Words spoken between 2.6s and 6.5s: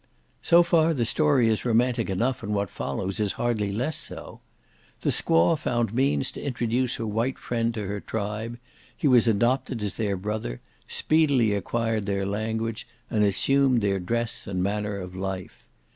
follows is hardly less so. The squaw found means to